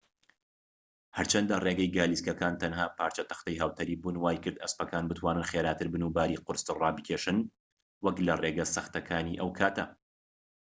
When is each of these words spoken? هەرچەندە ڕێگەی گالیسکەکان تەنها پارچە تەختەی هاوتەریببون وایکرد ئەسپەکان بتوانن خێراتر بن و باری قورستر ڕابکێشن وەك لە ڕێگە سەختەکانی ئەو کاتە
هەرچەندە 1.17 1.55
ڕێگەی 1.65 1.93
گالیسکەکان 1.97 2.53
تەنها 2.61 2.85
پارچە 2.97 3.23
تەختەی 3.29 3.59
هاوتەریببون 3.61 4.15
وایکرد 4.23 4.61
ئەسپەکان 4.63 5.03
بتوانن 5.07 5.45
خێراتر 5.51 5.87
بن 5.93 6.03
و 6.05 6.13
باری 6.15 6.41
قورستر 6.45 6.75
ڕابکێشن 6.83 7.37
وەك 8.05 8.17
لە 8.27 8.33
ڕێگە 8.43 8.65
سەختەکانی 8.75 9.39
ئەو 9.41 9.49
کاتە 9.59 9.85